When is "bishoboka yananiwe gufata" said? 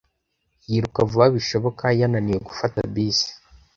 1.35-2.77